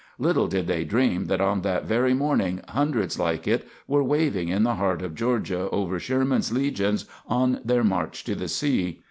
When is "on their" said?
7.27-7.83